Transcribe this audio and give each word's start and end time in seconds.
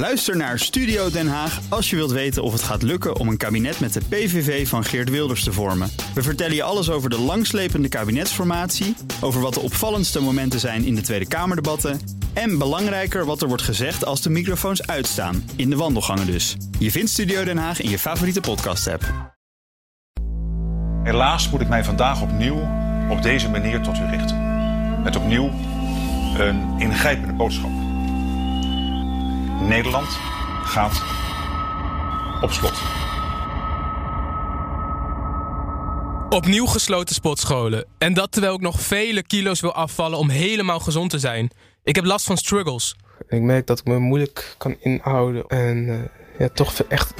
Luister 0.00 0.36
naar 0.36 0.58
Studio 0.58 1.10
Den 1.10 1.28
Haag 1.28 1.60
als 1.68 1.90
je 1.90 1.96
wilt 1.96 2.10
weten 2.10 2.42
of 2.42 2.52
het 2.52 2.62
gaat 2.62 2.82
lukken 2.82 3.16
om 3.16 3.28
een 3.28 3.36
kabinet 3.36 3.80
met 3.80 3.92
de 3.92 4.00
PVV 4.08 4.68
van 4.68 4.84
Geert 4.84 5.10
Wilders 5.10 5.44
te 5.44 5.52
vormen. 5.52 5.90
We 6.14 6.22
vertellen 6.22 6.54
je 6.54 6.62
alles 6.62 6.90
over 6.90 7.10
de 7.10 7.18
langslepende 7.18 7.88
kabinetsformatie, 7.88 8.96
over 9.20 9.40
wat 9.40 9.54
de 9.54 9.60
opvallendste 9.60 10.20
momenten 10.20 10.60
zijn 10.60 10.84
in 10.84 10.94
de 10.94 11.00
Tweede 11.00 11.28
Kamerdebatten 11.28 12.00
en 12.32 12.58
belangrijker 12.58 13.24
wat 13.24 13.42
er 13.42 13.48
wordt 13.48 13.62
gezegd 13.62 14.04
als 14.04 14.22
de 14.22 14.30
microfoons 14.30 14.86
uitstaan, 14.86 15.50
in 15.56 15.70
de 15.70 15.76
wandelgangen 15.76 16.26
dus. 16.26 16.56
Je 16.78 16.90
vindt 16.90 17.10
Studio 17.10 17.44
Den 17.44 17.58
Haag 17.58 17.80
in 17.80 17.90
je 17.90 17.98
favoriete 17.98 18.40
podcast-app. 18.40 19.34
Helaas 21.02 21.50
moet 21.50 21.60
ik 21.60 21.68
mij 21.68 21.84
vandaag 21.84 22.22
opnieuw 22.22 22.68
op 23.10 23.22
deze 23.22 23.48
manier 23.48 23.80
tot 23.80 23.98
u 23.98 24.04
richten. 24.04 24.38
Met 25.02 25.16
opnieuw 25.16 25.50
een 26.38 26.78
ingrijpende 26.78 27.32
boodschap. 27.32 27.89
Nederland 29.60 30.08
gaat 30.64 31.02
op 32.40 32.50
slot. 32.50 32.82
Opnieuw 36.28 36.66
gesloten 36.66 37.14
sportscholen. 37.14 37.86
En 37.98 38.14
dat 38.14 38.32
terwijl 38.32 38.54
ik 38.54 38.60
nog 38.60 38.80
vele 38.80 39.22
kilo's 39.22 39.60
wil 39.60 39.72
afvallen 39.72 40.18
om 40.18 40.28
helemaal 40.28 40.80
gezond 40.80 41.10
te 41.10 41.18
zijn. 41.18 41.50
Ik 41.82 41.94
heb 41.94 42.04
last 42.04 42.26
van 42.26 42.36
struggles. 42.36 42.96
Ik 43.28 43.40
merk 43.40 43.66
dat 43.66 43.78
ik 43.78 43.84
me 43.84 43.98
moeilijk 43.98 44.54
kan 44.58 44.76
inhouden. 44.80 45.46
En 45.46 45.76
uh, 45.76 45.98
ja, 46.38 46.48
toch 46.48 46.74
echt 46.88 47.14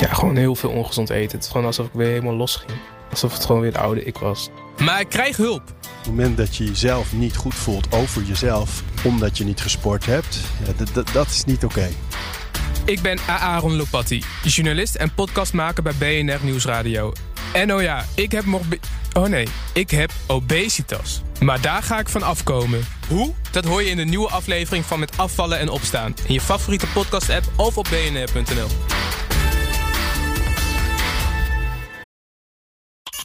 ja, 0.00 0.08
gewoon 0.08 0.36
heel 0.36 0.54
veel 0.54 0.70
ongezond 0.70 1.10
eten. 1.10 1.36
Het 1.36 1.44
is 1.44 1.50
gewoon 1.50 1.66
alsof 1.66 1.86
ik 1.86 1.92
weer 1.92 2.08
helemaal 2.08 2.34
los 2.34 2.56
ging. 2.56 2.78
Alsof 3.10 3.32
het 3.32 3.44
gewoon 3.44 3.60
weer 3.60 3.72
de 3.72 3.78
oude 3.78 4.04
ik 4.04 4.18
was. 4.18 4.50
Maar 4.78 5.00
ik 5.00 5.08
krijg 5.08 5.36
hulp. 5.36 5.62
Op 5.68 5.84
het 6.00 6.06
moment 6.06 6.36
dat 6.36 6.56
je 6.56 6.64
jezelf 6.64 7.12
niet 7.12 7.36
goed 7.36 7.54
voelt 7.54 7.92
over 7.92 8.22
jezelf, 8.22 8.82
omdat 9.04 9.38
je 9.38 9.44
niet 9.44 9.60
gesport 9.60 10.06
hebt, 10.06 10.40
ja, 10.66 11.02
dat 11.12 11.26
is 11.26 11.44
niet 11.44 11.64
oké. 11.64 11.88
Ik 12.84 13.00
ben 13.00 13.18
Aaron 13.26 13.76
Lopatti, 13.76 14.24
journalist 14.42 14.94
en 14.94 15.14
podcastmaker 15.14 15.82
bij 15.82 15.94
BNR 15.98 16.38
Nieuwsradio. 16.42 17.12
En 17.52 17.74
oh 17.74 17.82
ja, 17.82 18.04
ik 18.14 18.32
heb 18.32 18.44
morbi... 18.44 18.78
Oh 19.12 19.26
nee, 19.26 19.46
ik 19.72 19.90
heb 19.90 20.10
obesitas. 20.26 21.22
Maar 21.40 21.60
daar 21.60 21.82
ga 21.82 21.98
ik 21.98 22.08
van 22.08 22.22
afkomen. 22.22 22.80
Hoe? 23.08 23.32
Dat 23.50 23.64
hoor 23.64 23.82
je 23.82 23.90
in 23.90 23.96
de 23.96 24.04
nieuwe 24.04 24.28
aflevering 24.28 24.84
van 24.84 24.98
Met 24.98 25.16
Afvallen 25.16 25.58
en 25.58 25.68
Opstaan. 25.68 26.14
In 26.26 26.34
je 26.34 26.40
favoriete 26.40 26.86
podcast-app 26.86 27.44
of 27.56 27.78
op 27.78 27.86
bnr.nl. 27.90 28.93